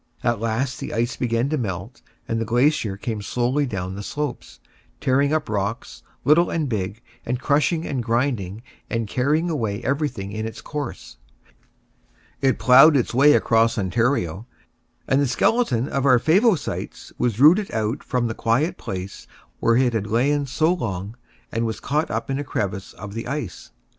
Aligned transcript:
At 0.23 0.39
last 0.39 0.79
the 0.79 0.95
ice 0.95 1.15
began 1.15 1.49
to 1.49 1.59
melt, 1.59 2.01
and 2.27 2.41
the 2.41 2.43
glacier 2.43 2.97
came 2.97 3.21
slowly 3.21 3.67
down 3.67 3.93
the 3.93 4.01
slopes, 4.01 4.59
tearing 4.99 5.31
up 5.31 5.47
rocks, 5.47 6.01
little 6.25 6.49
and 6.49 6.67
big, 6.67 7.03
and 7.23 7.39
crushing 7.39 7.85
and 7.85 8.01
grinding 8.01 8.63
and 8.89 9.07
carrying 9.07 9.47
away 9.47 9.79
everything 9.83 10.31
in 10.31 10.47
its 10.47 10.59
course. 10.59 11.17
It 12.41 12.57
ploughed 12.57 12.97
its 12.97 13.13
way 13.13 13.33
across 13.33 13.77
Ontario, 13.77 14.47
and 15.07 15.21
the 15.21 15.27
skeleton 15.27 15.87
of 15.87 16.07
our 16.07 16.17
Favosites 16.17 17.11
was 17.19 17.39
rooted 17.39 17.71
out 17.71 18.03
from 18.03 18.25
the 18.25 18.33
quiet 18.33 18.79
place 18.79 19.27
where 19.59 19.77
it 19.77 19.93
had 19.93 20.07
lain 20.07 20.47
so 20.47 20.73
long, 20.73 21.15
and 21.51 21.63
was 21.63 21.79
caught 21.79 22.09
up 22.09 22.27
in 22.31 22.39
a 22.39 22.43
crevice 22.43 22.93
of 22.93 23.13
the 23.13 23.27
ice. 23.27 23.69